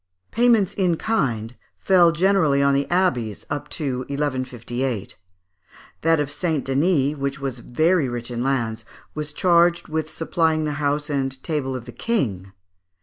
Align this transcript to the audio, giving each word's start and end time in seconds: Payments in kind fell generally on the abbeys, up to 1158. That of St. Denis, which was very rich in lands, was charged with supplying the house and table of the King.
Payments 0.31 0.73
in 0.73 0.97
kind 0.97 1.53
fell 1.77 2.11
generally 2.11 2.59
on 2.63 2.73
the 2.73 2.89
abbeys, 2.89 3.45
up 3.51 3.69
to 3.69 3.99
1158. 4.09 5.15
That 6.01 6.19
of 6.19 6.31
St. 6.31 6.65
Denis, 6.65 7.15
which 7.15 7.39
was 7.39 7.59
very 7.59 8.09
rich 8.09 8.31
in 8.31 8.41
lands, 8.43 8.83
was 9.13 9.31
charged 9.31 9.89
with 9.89 10.09
supplying 10.09 10.63
the 10.63 10.71
house 10.81 11.07
and 11.11 11.37
table 11.43 11.75
of 11.75 11.85
the 11.85 11.91
King. 11.91 12.51